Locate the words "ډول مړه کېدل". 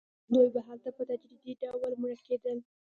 1.61-2.57